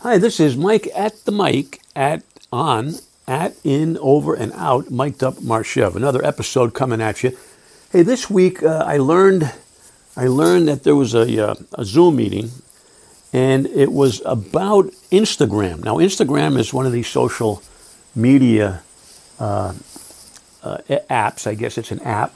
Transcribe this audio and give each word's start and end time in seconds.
Hi, 0.00 0.18
this 0.18 0.40
is 0.40 0.58
Mike 0.58 0.88
at 0.94 1.24
the 1.24 1.32
mic 1.32 1.80
at 1.96 2.22
on 2.52 2.96
at 3.26 3.54
in 3.64 3.96
over 3.96 4.34
and 4.34 4.52
out 4.52 4.90
mic'd 4.90 5.24
up 5.24 5.40
Marchev. 5.40 5.96
Another 5.96 6.22
episode 6.22 6.74
coming 6.74 7.00
at 7.00 7.22
you. 7.22 7.36
Hey, 7.90 8.02
this 8.02 8.28
week 8.28 8.62
uh, 8.62 8.84
I 8.86 8.98
learned 8.98 9.50
I 10.14 10.26
learned 10.26 10.68
that 10.68 10.84
there 10.84 10.94
was 10.94 11.14
a, 11.14 11.48
uh, 11.48 11.54
a 11.72 11.84
Zoom 11.86 12.16
meeting, 12.16 12.50
and 13.32 13.66
it 13.68 13.90
was 13.90 14.20
about 14.26 14.84
Instagram. 15.10 15.82
Now, 15.82 15.96
Instagram 15.96 16.58
is 16.58 16.74
one 16.74 16.84
of 16.84 16.92
these 16.92 17.08
social 17.08 17.62
media 18.14 18.82
uh, 19.40 19.72
uh, 20.62 20.76
apps. 21.08 21.46
I 21.46 21.54
guess 21.54 21.78
it's 21.78 21.90
an 21.90 22.00
app, 22.00 22.34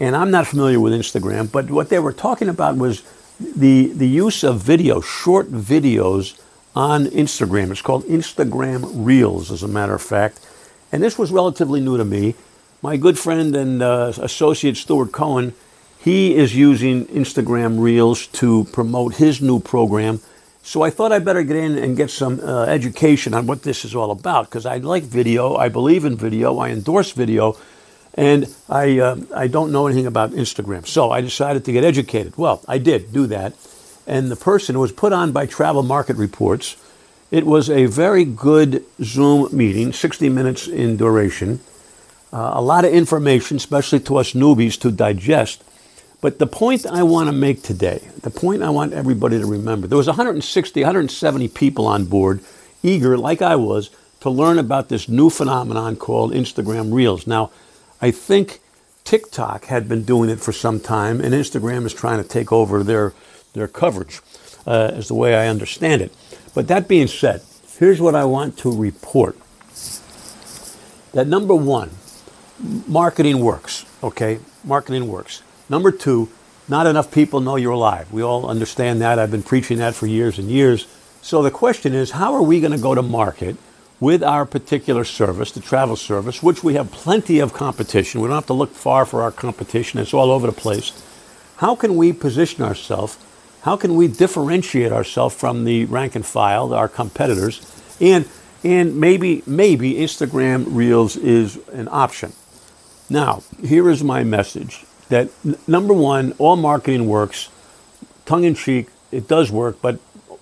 and 0.00 0.16
I'm 0.16 0.32
not 0.32 0.48
familiar 0.48 0.80
with 0.80 0.92
Instagram. 0.92 1.52
But 1.52 1.70
what 1.70 1.88
they 1.88 2.00
were 2.00 2.12
talking 2.12 2.48
about 2.48 2.76
was 2.76 3.04
the 3.38 3.92
the 3.92 4.08
use 4.08 4.42
of 4.42 4.60
video, 4.60 5.00
short 5.00 5.52
videos 5.52 6.36
on 6.76 7.06
Instagram. 7.06 7.70
It's 7.70 7.80
called 7.80 8.04
Instagram 8.04 8.90
Reels, 8.94 9.50
as 9.50 9.62
a 9.62 9.68
matter 9.68 9.94
of 9.94 10.02
fact. 10.02 10.46
And 10.92 11.02
this 11.02 11.18
was 11.18 11.32
relatively 11.32 11.80
new 11.80 11.96
to 11.96 12.04
me. 12.04 12.34
My 12.82 12.98
good 12.98 13.18
friend 13.18 13.56
and 13.56 13.82
uh, 13.82 14.12
associate 14.20 14.76
Stuart 14.76 15.10
Cohen, 15.10 15.54
he 15.98 16.36
is 16.36 16.54
using 16.54 17.06
Instagram 17.06 17.80
Reels 17.80 18.26
to 18.28 18.64
promote 18.72 19.14
his 19.14 19.40
new 19.40 19.58
program. 19.58 20.20
So 20.62 20.82
I 20.82 20.90
thought 20.90 21.12
I'd 21.12 21.24
better 21.24 21.42
get 21.42 21.56
in 21.56 21.78
and 21.78 21.96
get 21.96 22.10
some 22.10 22.40
uh, 22.40 22.64
education 22.64 23.32
on 23.32 23.46
what 23.46 23.62
this 23.62 23.84
is 23.84 23.94
all 23.94 24.10
about 24.10 24.50
because 24.50 24.66
I 24.66 24.76
like 24.76 25.04
video, 25.04 25.56
I 25.56 25.70
believe 25.70 26.04
in 26.04 26.16
video, 26.16 26.58
I 26.58 26.70
endorse 26.70 27.12
video, 27.12 27.56
and 28.14 28.54
I, 28.68 28.98
uh, 28.98 29.16
I 29.34 29.46
don't 29.46 29.72
know 29.72 29.86
anything 29.86 30.06
about 30.06 30.32
Instagram. 30.32 30.86
So 30.86 31.10
I 31.10 31.22
decided 31.22 31.64
to 31.64 31.72
get 31.72 31.84
educated. 31.84 32.36
Well, 32.36 32.62
I 32.68 32.78
did 32.78 33.12
do 33.12 33.26
that 33.28 33.54
and 34.06 34.30
the 34.30 34.36
person 34.36 34.78
was 34.78 34.92
put 34.92 35.12
on 35.12 35.32
by 35.32 35.46
Travel 35.46 35.82
Market 35.82 36.16
Reports. 36.16 36.76
It 37.30 37.44
was 37.44 37.68
a 37.68 37.86
very 37.86 38.24
good 38.24 38.84
Zoom 39.02 39.48
meeting, 39.56 39.92
60 39.92 40.28
minutes 40.28 40.68
in 40.68 40.96
duration. 40.96 41.60
Uh, 42.32 42.52
a 42.54 42.62
lot 42.62 42.84
of 42.84 42.92
information, 42.92 43.56
especially 43.56 44.00
to 44.00 44.16
us 44.16 44.32
newbies, 44.32 44.78
to 44.80 44.90
digest. 44.90 45.64
But 46.20 46.38
the 46.38 46.46
point 46.46 46.86
I 46.86 47.02
want 47.02 47.28
to 47.28 47.32
make 47.32 47.62
today, 47.62 48.08
the 48.22 48.30
point 48.30 48.62
I 48.62 48.70
want 48.70 48.92
everybody 48.92 49.38
to 49.38 49.46
remember, 49.46 49.86
there 49.86 49.98
was 49.98 50.06
160, 50.06 50.80
170 50.80 51.48
people 51.48 51.86
on 51.86 52.04
board, 52.04 52.40
eager, 52.82 53.18
like 53.18 53.42
I 53.42 53.56
was, 53.56 53.90
to 54.20 54.30
learn 54.30 54.58
about 54.58 54.88
this 54.88 55.08
new 55.08 55.30
phenomenon 55.30 55.96
called 55.96 56.32
Instagram 56.32 56.92
Reels. 56.92 57.26
Now, 57.26 57.50
I 58.00 58.10
think 58.10 58.60
TikTok 59.04 59.66
had 59.66 59.88
been 59.88 60.04
doing 60.04 60.30
it 60.30 60.40
for 60.40 60.52
some 60.52 60.80
time, 60.80 61.20
and 61.20 61.34
Instagram 61.34 61.84
is 61.84 61.94
trying 61.94 62.22
to 62.22 62.28
take 62.28 62.50
over 62.52 62.82
their 62.82 63.12
their 63.56 63.68
coverage, 63.68 64.20
uh, 64.66 64.92
is 64.94 65.08
the 65.08 65.14
way 65.14 65.34
I 65.34 65.48
understand 65.48 66.02
it. 66.02 66.12
But 66.54 66.68
that 66.68 66.88
being 66.88 67.08
said, 67.08 67.42
here's 67.78 68.00
what 68.00 68.14
I 68.14 68.24
want 68.24 68.58
to 68.58 68.70
report. 68.70 69.36
That 71.12 71.26
number 71.26 71.54
one, 71.54 71.90
marketing 72.86 73.40
works, 73.40 73.84
okay? 74.02 74.38
Marketing 74.64 75.08
works. 75.08 75.42
Number 75.68 75.90
two, 75.90 76.28
not 76.68 76.86
enough 76.86 77.10
people 77.10 77.40
know 77.40 77.56
you're 77.56 77.72
alive. 77.72 78.12
We 78.12 78.22
all 78.22 78.48
understand 78.48 79.00
that. 79.00 79.18
I've 79.18 79.30
been 79.30 79.42
preaching 79.42 79.78
that 79.78 79.94
for 79.94 80.06
years 80.06 80.38
and 80.38 80.50
years. 80.50 80.86
So 81.22 81.42
the 81.42 81.50
question 81.50 81.94
is, 81.94 82.12
how 82.12 82.34
are 82.34 82.42
we 82.42 82.60
going 82.60 82.72
to 82.72 82.78
go 82.78 82.94
to 82.94 83.02
market 83.02 83.56
with 83.98 84.22
our 84.22 84.44
particular 84.44 85.04
service, 85.04 85.50
the 85.52 85.60
travel 85.60 85.96
service, 85.96 86.42
which 86.42 86.62
we 86.62 86.74
have 86.74 86.90
plenty 86.92 87.38
of 87.38 87.52
competition. 87.52 88.20
We 88.20 88.28
don't 88.28 88.36
have 88.36 88.46
to 88.46 88.52
look 88.52 88.72
far 88.72 89.06
for 89.06 89.22
our 89.22 89.32
competition. 89.32 90.00
It's 90.00 90.12
all 90.12 90.30
over 90.30 90.46
the 90.46 90.52
place. 90.52 90.92
How 91.56 91.74
can 91.74 91.96
we 91.96 92.12
position 92.12 92.62
ourselves 92.62 93.16
how 93.66 93.76
can 93.76 93.96
we 93.96 94.06
differentiate 94.06 94.92
ourselves 94.92 95.34
from 95.34 95.64
the 95.64 95.86
rank 95.86 96.14
and 96.14 96.24
file, 96.24 96.72
our 96.72 96.86
competitors? 96.86 97.60
And, 98.00 98.28
and 98.62 99.00
maybe, 99.00 99.42
maybe 99.44 99.94
Instagram 99.94 100.66
Reels 100.68 101.16
is 101.16 101.58
an 101.72 101.88
option. 101.90 102.32
Now, 103.10 103.42
here 103.60 103.90
is 103.90 104.04
my 104.04 104.22
message 104.22 104.84
that 105.08 105.30
n- 105.44 105.58
number 105.66 105.92
one, 105.92 106.32
all 106.38 106.54
marketing 106.54 107.08
works, 107.08 107.48
tongue 108.24 108.44
in 108.44 108.54
cheek, 108.54 108.86
it 109.10 109.26
does 109.26 109.50
work, 109.50 109.82
but 109.82 109.98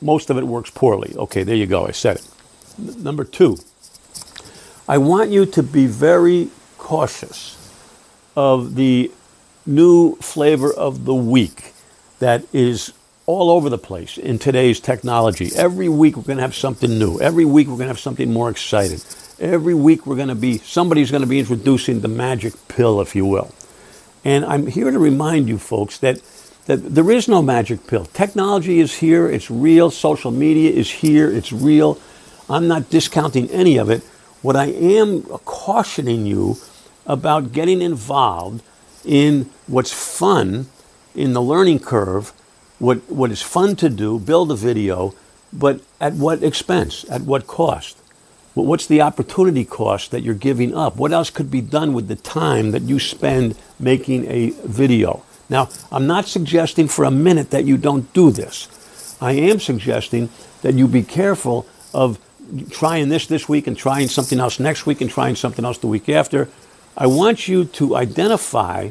most 0.00 0.30
of 0.30 0.38
it 0.38 0.44
works 0.44 0.70
poorly. 0.70 1.12
Okay, 1.16 1.42
there 1.42 1.56
you 1.56 1.66
go, 1.66 1.88
I 1.88 1.90
said 1.90 2.18
it. 2.18 2.28
N- 2.78 3.02
number 3.02 3.24
two, 3.24 3.56
I 4.86 4.98
want 4.98 5.30
you 5.30 5.44
to 5.44 5.62
be 5.64 5.86
very 5.86 6.50
cautious 6.78 7.56
of 8.36 8.76
the 8.76 9.10
new 9.66 10.14
flavor 10.18 10.72
of 10.72 11.04
the 11.04 11.14
week 11.16 11.74
that 12.20 12.44
is 12.52 12.92
all 13.28 13.50
over 13.50 13.68
the 13.68 13.76
place 13.76 14.16
in 14.16 14.38
today's 14.38 14.80
technology. 14.80 15.50
Every 15.54 15.90
week 15.90 16.16
we're 16.16 16.22
going 16.22 16.38
to 16.38 16.42
have 16.42 16.54
something 16.54 16.98
new. 16.98 17.20
Every 17.20 17.44
week 17.44 17.66
we're 17.66 17.76
going 17.76 17.88
to 17.88 17.92
have 17.92 18.00
something 18.00 18.32
more 18.32 18.48
exciting. 18.48 19.00
Every 19.38 19.74
week 19.74 20.06
we're 20.06 20.16
going 20.16 20.28
to 20.28 20.34
be, 20.34 20.56
somebody's 20.56 21.10
going 21.10 21.20
to 21.20 21.28
be 21.28 21.38
introducing 21.38 22.00
the 22.00 22.08
magic 22.08 22.54
pill, 22.68 23.02
if 23.02 23.14
you 23.14 23.26
will. 23.26 23.52
And 24.24 24.46
I'm 24.46 24.66
here 24.66 24.90
to 24.90 24.98
remind 24.98 25.46
you 25.46 25.58
folks 25.58 25.98
that, 25.98 26.22
that 26.64 26.76
there 26.76 27.10
is 27.10 27.28
no 27.28 27.42
magic 27.42 27.86
pill. 27.86 28.06
Technology 28.06 28.80
is 28.80 28.94
here, 28.94 29.28
it's 29.28 29.50
real. 29.50 29.90
Social 29.90 30.30
media 30.30 30.70
is 30.70 30.90
here, 30.90 31.30
it's 31.30 31.52
real. 31.52 32.00
I'm 32.48 32.66
not 32.66 32.88
discounting 32.88 33.50
any 33.50 33.76
of 33.76 33.90
it. 33.90 34.02
What 34.40 34.56
I 34.56 34.68
am 34.68 35.24
cautioning 35.44 36.24
you 36.24 36.56
about 37.04 37.52
getting 37.52 37.82
involved 37.82 38.62
in 39.04 39.50
what's 39.66 39.92
fun 39.92 40.68
in 41.14 41.34
the 41.34 41.42
learning 41.42 41.80
curve 41.80 42.32
what, 42.78 42.98
what 43.10 43.30
is 43.30 43.42
fun 43.42 43.76
to 43.76 43.88
do, 43.88 44.18
build 44.18 44.50
a 44.52 44.56
video, 44.56 45.14
but 45.52 45.80
at 46.00 46.14
what 46.14 46.42
expense? 46.42 47.04
At 47.10 47.22
what 47.22 47.46
cost? 47.46 47.96
What's 48.54 48.86
the 48.86 49.02
opportunity 49.02 49.64
cost 49.64 50.10
that 50.10 50.22
you're 50.22 50.34
giving 50.34 50.74
up? 50.74 50.96
What 50.96 51.12
else 51.12 51.30
could 51.30 51.50
be 51.50 51.60
done 51.60 51.92
with 51.92 52.08
the 52.08 52.16
time 52.16 52.72
that 52.72 52.82
you 52.82 52.98
spend 52.98 53.56
making 53.78 54.26
a 54.26 54.50
video? 54.64 55.22
Now, 55.48 55.68
I'm 55.92 56.06
not 56.06 56.26
suggesting 56.26 56.88
for 56.88 57.04
a 57.04 57.10
minute 57.10 57.50
that 57.50 57.64
you 57.64 57.76
don't 57.76 58.12
do 58.12 58.30
this. 58.30 59.16
I 59.20 59.32
am 59.32 59.60
suggesting 59.60 60.28
that 60.62 60.74
you 60.74 60.88
be 60.88 61.02
careful 61.02 61.66
of 61.94 62.18
trying 62.70 63.08
this 63.08 63.26
this 63.26 63.48
week 63.48 63.66
and 63.66 63.76
trying 63.76 64.08
something 64.08 64.40
else 64.40 64.58
next 64.58 64.86
week 64.86 65.00
and 65.00 65.10
trying 65.10 65.36
something 65.36 65.64
else 65.64 65.78
the 65.78 65.86
week 65.86 66.08
after. 66.08 66.48
I 66.96 67.06
want 67.06 67.46
you 67.46 67.64
to 67.64 67.96
identify 67.96 68.90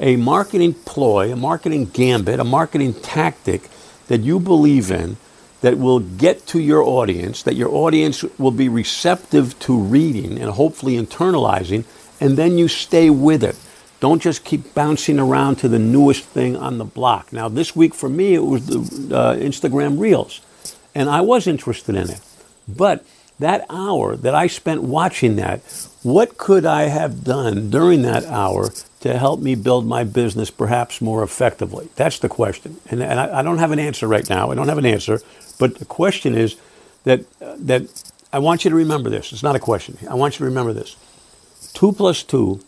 a 0.00 0.16
marketing 0.16 0.74
ploy, 0.74 1.32
a 1.32 1.36
marketing 1.36 1.84
gambit, 1.84 2.40
a 2.40 2.44
marketing 2.44 2.94
tactic 2.94 3.68
that 4.08 4.22
you 4.22 4.40
believe 4.40 4.90
in 4.90 5.16
that 5.60 5.78
will 5.78 6.00
get 6.00 6.46
to 6.46 6.58
your 6.58 6.82
audience, 6.82 7.42
that 7.42 7.54
your 7.54 7.68
audience 7.68 8.24
will 8.38 8.50
be 8.50 8.68
receptive 8.68 9.58
to 9.60 9.78
reading 9.78 10.38
and 10.38 10.50
hopefully 10.52 10.96
internalizing, 10.96 11.84
and 12.18 12.36
then 12.36 12.56
you 12.56 12.66
stay 12.66 13.10
with 13.10 13.44
it. 13.44 13.56
Don't 14.00 14.22
just 14.22 14.44
keep 14.44 14.74
bouncing 14.74 15.18
around 15.18 15.56
to 15.56 15.68
the 15.68 15.78
newest 15.78 16.24
thing 16.24 16.56
on 16.56 16.78
the 16.78 16.86
block. 16.86 17.30
Now, 17.32 17.50
this 17.50 17.76
week 17.76 17.94
for 17.94 18.08
me, 18.08 18.34
it 18.34 18.44
was 18.44 18.66
the 18.66 19.14
uh, 19.14 19.36
Instagram 19.36 20.00
Reels, 20.00 20.40
and 20.94 21.10
I 21.10 21.20
was 21.20 21.46
interested 21.46 21.94
in 21.94 22.08
it. 22.08 22.20
But 22.66 23.04
that 23.38 23.66
hour 23.68 24.16
that 24.16 24.34
I 24.34 24.46
spent 24.46 24.82
watching 24.82 25.36
that, 25.36 25.60
what 26.02 26.38
could 26.38 26.64
I 26.64 26.84
have 26.84 27.22
done 27.22 27.68
during 27.68 28.00
that 28.02 28.24
hour 28.24 28.70
to 29.00 29.18
help 29.18 29.40
me 29.40 29.54
build 29.54 29.86
my 29.86 30.04
business 30.04 30.50
perhaps 30.50 31.00
more 31.00 31.22
effectively? 31.22 31.88
That's 31.96 32.18
the 32.18 32.28
question. 32.28 32.80
And, 32.90 33.02
and 33.02 33.18
I, 33.18 33.40
I, 33.40 33.42
don't 33.42 33.58
have 33.58 33.72
an 33.72 33.78
answer 33.78 34.06
right 34.06 34.28
now. 34.28 34.50
I 34.50 34.54
don't 34.54 34.68
have 34.68 34.78
an 34.78 34.86
answer. 34.86 35.20
But 35.58 35.78
the 35.78 35.84
question 35.84 36.34
is 36.34 36.56
that, 37.04 37.20
uh, 37.40 37.56
that 37.58 38.12
I 38.32 38.38
want 38.38 38.64
you 38.64 38.70
to 38.70 38.76
remember 38.76 39.10
this. 39.10 39.32
It's 39.32 39.42
not 39.42 39.56
a 39.56 39.60
question. 39.60 39.98
I 40.08 40.14
want 40.14 40.34
you 40.34 40.38
to 40.38 40.44
remember 40.44 40.72
this. 40.72 40.96
Two 41.72 41.92
plus 41.92 42.22
two 42.22 42.60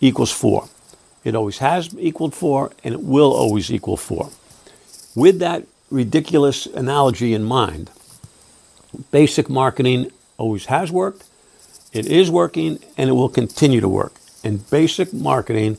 equals 0.00 0.30
four. 0.30 0.68
It 1.24 1.34
always 1.34 1.58
has 1.58 1.94
equaled 1.98 2.34
four, 2.34 2.72
and 2.82 2.94
it 2.94 3.02
will 3.02 3.32
always 3.32 3.70
equal 3.70 3.96
four. 3.96 4.30
With 5.14 5.38
that 5.40 5.66
ridiculous 5.90 6.66
analogy 6.66 7.34
in 7.34 7.44
mind, 7.44 7.90
basic 9.10 9.50
marketing 9.50 10.10
always 10.38 10.66
has 10.66 10.90
worked, 10.90 11.28
it 11.92 12.06
is 12.06 12.30
working, 12.30 12.78
and 12.96 13.10
it 13.10 13.12
will 13.12 13.28
continue 13.28 13.80
to 13.80 13.88
work. 13.88 14.14
And 14.42 14.68
basic 14.70 15.12
marketing 15.12 15.78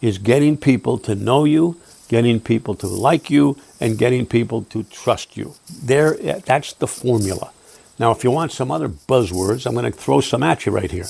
is 0.00 0.18
getting 0.18 0.56
people 0.56 0.98
to 0.98 1.14
know 1.14 1.44
you, 1.44 1.76
getting 2.08 2.40
people 2.40 2.74
to 2.74 2.86
like 2.86 3.30
you, 3.30 3.56
and 3.80 3.98
getting 3.98 4.26
people 4.26 4.62
to 4.64 4.82
trust 4.84 5.36
you. 5.36 5.54
There, 5.82 6.14
that's 6.14 6.72
the 6.74 6.86
formula. 6.86 7.52
Now, 7.98 8.10
if 8.10 8.24
you 8.24 8.30
want 8.30 8.52
some 8.52 8.70
other 8.70 8.88
buzzwords, 8.88 9.66
I'm 9.66 9.74
going 9.74 9.90
to 9.90 9.96
throw 9.96 10.20
some 10.20 10.42
at 10.42 10.66
you 10.66 10.72
right 10.72 10.90
here. 10.90 11.06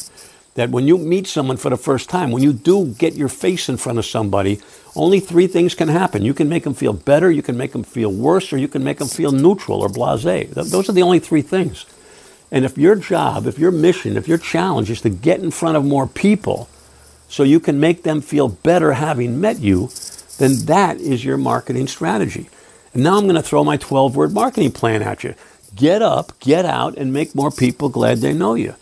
That 0.56 0.70
when 0.70 0.88
you 0.88 0.98
meet 0.98 1.28
someone 1.28 1.56
for 1.56 1.70
the 1.70 1.76
first 1.76 2.10
time, 2.10 2.32
when 2.32 2.42
you 2.42 2.52
do 2.52 2.88
get 2.98 3.14
your 3.14 3.28
face 3.28 3.68
in 3.68 3.76
front 3.76 4.00
of 4.00 4.04
somebody, 4.04 4.60
only 4.96 5.20
three 5.20 5.46
things 5.46 5.74
can 5.76 5.86
happen. 5.86 6.24
You 6.24 6.34
can 6.34 6.48
make 6.48 6.64
them 6.64 6.74
feel 6.74 6.92
better, 6.92 7.30
you 7.30 7.42
can 7.42 7.56
make 7.56 7.70
them 7.70 7.84
feel 7.84 8.10
worse, 8.12 8.52
or 8.52 8.58
you 8.58 8.66
can 8.66 8.82
make 8.82 8.98
them 8.98 9.06
feel 9.06 9.30
neutral 9.30 9.80
or 9.80 9.88
blase. 9.88 10.50
Those 10.52 10.88
are 10.88 10.92
the 10.92 11.02
only 11.02 11.20
three 11.20 11.42
things. 11.42 11.86
And 12.50 12.64
if 12.64 12.76
your 12.76 12.96
job, 12.96 13.46
if 13.46 13.60
your 13.60 13.70
mission, 13.70 14.16
if 14.16 14.26
your 14.26 14.38
challenge 14.38 14.90
is 14.90 15.00
to 15.02 15.08
get 15.08 15.38
in 15.38 15.52
front 15.52 15.76
of 15.76 15.84
more 15.84 16.08
people, 16.08 16.68
so 17.30 17.44
you 17.44 17.60
can 17.60 17.78
make 17.80 18.02
them 18.02 18.20
feel 18.20 18.48
better 18.48 18.92
having 18.92 19.40
met 19.40 19.60
you, 19.60 19.88
then 20.38 20.56
that 20.66 20.98
is 20.98 21.24
your 21.24 21.36
marketing 21.36 21.86
strategy. 21.86 22.50
And 22.92 23.04
now 23.04 23.16
I'm 23.16 23.24
going 23.24 23.36
to 23.36 23.42
throw 23.42 23.62
my 23.62 23.76
12 23.76 24.16
word 24.16 24.32
marketing 24.34 24.72
plan 24.72 25.00
at 25.02 25.22
you. 25.22 25.34
Get 25.76 26.02
up, 26.02 26.38
get 26.40 26.64
out, 26.64 26.98
and 26.98 27.12
make 27.12 27.34
more 27.34 27.52
people 27.52 27.88
glad 27.88 28.18
they 28.18 28.32
know 28.32 28.54
you. 28.54 28.74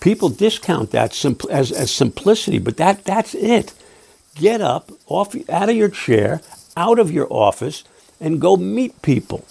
People 0.00 0.28
discount 0.28 0.90
that 0.90 1.24
as, 1.48 1.70
as 1.70 1.90
simplicity, 1.92 2.58
but 2.58 2.76
that, 2.76 3.04
that's 3.04 3.34
it. 3.36 3.72
Get 4.34 4.60
up, 4.60 4.90
off, 5.06 5.36
out 5.48 5.68
of 5.68 5.76
your 5.76 5.88
chair, 5.88 6.40
out 6.76 6.98
of 6.98 7.12
your 7.12 7.32
office, 7.32 7.84
and 8.20 8.40
go 8.40 8.56
meet 8.56 9.00
people. 9.02 9.44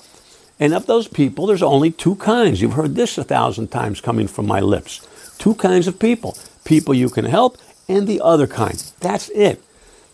And 0.60 0.74
of 0.74 0.88
those 0.88 1.08
people, 1.08 1.48
there's 1.48 1.64
only 1.64 1.90
two 1.90 2.16
kinds. 2.16 2.62
You've 2.62 2.74
heard 2.74 2.96
this 2.96 3.18
a 3.18 3.24
thousand 3.24 3.70
times 3.70 4.02
coming 4.02 4.28
from 4.28 4.46
my 4.46 4.60
lips. 4.60 5.08
Two 5.38 5.56
kinds 5.56 5.88
of 5.88 6.00
people 6.00 6.38
people 6.64 6.94
you 6.94 7.10
can 7.10 7.26
help, 7.26 7.58
and 7.88 8.08
the 8.08 8.22
other 8.22 8.48
kind. 8.48 8.78
That's 9.00 9.30
it. 9.30 9.64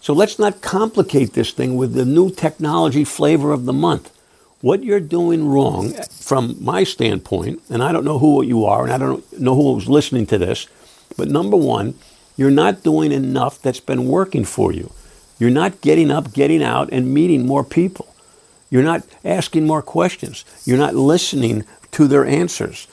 So 0.02 0.14
let's 0.14 0.40
not 0.40 0.62
complicate 0.62 1.34
this 1.34 1.52
thing 1.52 1.76
with 1.76 1.94
the 1.94 2.06
new 2.06 2.30
technology 2.30 3.04
flavor 3.04 3.52
of 3.52 3.66
the 3.66 3.74
month. 3.74 4.12
What 4.62 4.84
you're 4.84 5.00
doing 5.00 5.48
wrong, 5.48 5.94
from 6.10 6.58
my 6.64 6.84
standpoint, 6.84 7.62
and 7.70 7.84
I 7.84 7.92
don't 7.92 8.06
know 8.06 8.20
who 8.20 8.42
you 8.44 8.66
are, 8.66 8.84
and 8.84 8.92
I 8.92 8.98
don't 8.98 9.40
know 9.40 9.56
who's 9.56 9.88
listening 9.88 10.26
to 10.28 10.38
this, 10.38 10.68
but 11.16 11.28
number 11.28 11.58
one, 11.58 11.96
you're 12.36 12.52
not 12.52 12.84
doing 12.84 13.12
enough 13.12 13.62
that's 13.62 13.80
been 13.80 14.08
working 14.08 14.46
for 14.46 14.72
you. 14.72 14.92
You're 15.40 15.50
not 15.50 15.82
getting 15.82 16.10
up, 16.12 16.34
getting 16.34 16.64
out, 16.64 16.90
and 16.92 17.14
meeting 17.14 17.46
more 17.46 17.64
people. 17.64 18.14
You're 18.70 18.84
not 18.84 19.04
asking 19.24 19.66
more 19.66 19.82
questions. 19.82 20.44
You're 20.66 20.78
not 20.78 20.96
listening 20.96 21.66
to 21.92 22.08
their 22.08 22.26
answers. 22.26 22.88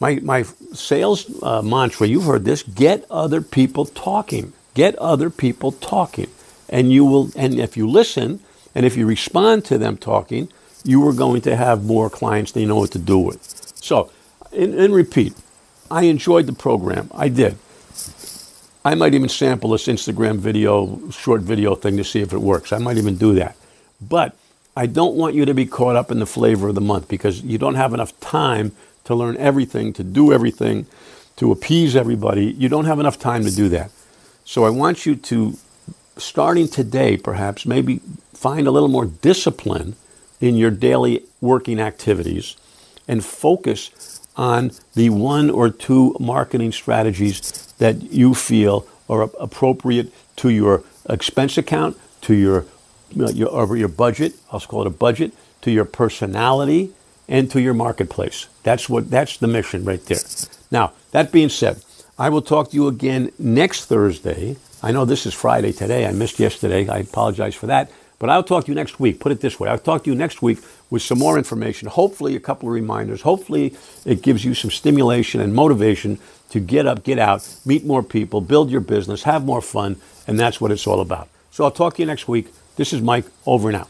My, 0.00 0.16
my 0.16 0.44
sales 0.72 1.42
uh, 1.42 1.62
mantra, 1.62 2.06
you've 2.06 2.24
heard 2.24 2.44
this 2.44 2.62
get 2.62 3.04
other 3.10 3.40
people 3.40 3.84
talking. 3.84 4.52
Get 4.74 4.94
other 4.96 5.30
people 5.30 5.72
talking. 5.72 6.28
And 6.68 6.92
you 6.92 7.04
will, 7.04 7.30
and 7.36 7.58
if 7.58 7.76
you 7.76 7.88
listen 7.88 8.40
and 8.74 8.86
if 8.86 8.96
you 8.96 9.06
respond 9.06 9.64
to 9.66 9.78
them 9.78 9.96
talking, 9.96 10.52
you 10.84 11.06
are 11.08 11.12
going 11.12 11.40
to 11.42 11.56
have 11.56 11.84
more 11.84 12.08
clients 12.08 12.54
you 12.54 12.66
know 12.66 12.76
what 12.76 12.92
to 12.92 12.98
do 12.98 13.18
with. 13.18 13.72
So, 13.76 14.10
and, 14.52 14.94
repeat, 14.94 15.34
I 15.90 16.04
enjoyed 16.04 16.46
the 16.46 16.52
program. 16.52 17.10
I 17.12 17.28
did. 17.28 17.56
I 18.84 18.94
might 18.94 19.14
even 19.14 19.28
sample 19.28 19.70
this 19.70 19.86
Instagram 19.86 20.36
video, 20.38 21.10
short 21.10 21.42
video 21.42 21.74
thing 21.74 21.96
to 21.96 22.04
see 22.04 22.20
if 22.20 22.32
it 22.32 22.38
works. 22.38 22.72
I 22.72 22.78
might 22.78 22.96
even 22.96 23.16
do 23.16 23.34
that. 23.34 23.56
But 24.00 24.36
I 24.76 24.86
don't 24.86 25.16
want 25.16 25.34
you 25.34 25.44
to 25.44 25.54
be 25.54 25.66
caught 25.66 25.96
up 25.96 26.10
in 26.10 26.20
the 26.20 26.26
flavor 26.26 26.68
of 26.68 26.74
the 26.74 26.80
month 26.80 27.08
because 27.08 27.42
you 27.42 27.58
don't 27.58 27.74
have 27.74 27.92
enough 27.92 28.18
time 28.20 28.72
to 29.08 29.14
learn 29.14 29.38
everything, 29.38 29.94
to 29.94 30.04
do 30.04 30.34
everything, 30.34 30.86
to 31.36 31.50
appease 31.50 31.96
everybody. 31.96 32.44
You 32.52 32.68
don't 32.68 32.84
have 32.84 33.00
enough 33.00 33.18
time 33.18 33.42
to 33.44 33.50
do 33.50 33.70
that. 33.70 33.90
So 34.44 34.64
I 34.64 34.70
want 34.70 35.06
you 35.06 35.16
to, 35.16 35.56
starting 36.18 36.68
today, 36.68 37.16
perhaps, 37.16 37.64
maybe 37.64 38.02
find 38.34 38.66
a 38.66 38.70
little 38.70 38.88
more 38.90 39.06
discipline 39.06 39.96
in 40.42 40.56
your 40.56 40.70
daily 40.70 41.24
working 41.40 41.80
activities 41.80 42.54
and 43.08 43.24
focus 43.24 44.20
on 44.36 44.72
the 44.94 45.08
one 45.08 45.48
or 45.48 45.70
two 45.70 46.14
marketing 46.20 46.70
strategies 46.70 47.72
that 47.78 48.12
you 48.12 48.34
feel 48.34 48.86
are 49.08 49.22
appropriate 49.40 50.12
to 50.36 50.50
your 50.50 50.84
expense 51.08 51.56
account, 51.56 51.96
to 52.20 52.34
your 52.34 52.66
your, 53.10 53.50
over 53.50 53.74
your 53.74 53.88
budget, 53.88 54.34
I'll 54.52 54.60
call 54.60 54.82
it 54.82 54.86
a 54.86 54.90
budget, 54.90 55.32
to 55.62 55.70
your 55.70 55.86
personality, 55.86 56.92
and 57.28 57.50
to 57.50 57.60
your 57.60 57.74
marketplace. 57.74 58.48
That's 58.62 58.88
what 58.88 59.10
that's 59.10 59.36
the 59.36 59.46
mission 59.46 59.84
right 59.84 60.04
there. 60.06 60.18
Now, 60.70 60.92
that 61.12 61.30
being 61.30 61.48
said, 61.48 61.82
I 62.18 62.30
will 62.30 62.42
talk 62.42 62.70
to 62.70 62.76
you 62.76 62.88
again 62.88 63.30
next 63.38 63.84
Thursday. 63.84 64.56
I 64.82 64.92
know 64.92 65.04
this 65.04 65.26
is 65.26 65.34
Friday 65.34 65.72
today. 65.72 66.06
I 66.06 66.12
missed 66.12 66.38
yesterday. 66.38 66.88
I 66.88 66.98
apologize 66.98 67.54
for 67.54 67.66
that. 67.66 67.90
But 68.18 68.30
I'll 68.30 68.42
talk 68.42 68.64
to 68.64 68.72
you 68.72 68.74
next 68.74 68.98
week. 68.98 69.20
Put 69.20 69.30
it 69.30 69.40
this 69.40 69.60
way 69.60 69.68
I'll 69.68 69.78
talk 69.78 70.04
to 70.04 70.10
you 70.10 70.16
next 70.16 70.42
week 70.42 70.58
with 70.90 71.02
some 71.02 71.18
more 71.18 71.38
information, 71.38 71.88
hopefully, 71.88 72.34
a 72.34 72.40
couple 72.40 72.68
of 72.68 72.74
reminders. 72.74 73.22
Hopefully, 73.22 73.76
it 74.04 74.22
gives 74.22 74.44
you 74.44 74.54
some 74.54 74.70
stimulation 74.70 75.40
and 75.40 75.54
motivation 75.54 76.18
to 76.50 76.60
get 76.60 76.86
up, 76.86 77.04
get 77.04 77.18
out, 77.18 77.46
meet 77.64 77.84
more 77.84 78.02
people, 78.02 78.40
build 78.40 78.70
your 78.70 78.80
business, 78.80 79.22
have 79.24 79.44
more 79.44 79.62
fun, 79.62 80.00
and 80.26 80.40
that's 80.40 80.60
what 80.60 80.70
it's 80.70 80.86
all 80.86 81.00
about. 81.00 81.28
So 81.50 81.64
I'll 81.64 81.70
talk 81.70 81.94
to 81.96 82.02
you 82.02 82.06
next 82.06 82.26
week. 82.26 82.48
This 82.76 82.92
is 82.92 83.02
Mike, 83.02 83.26
over 83.46 83.68
and 83.68 83.76
out. 83.76 83.88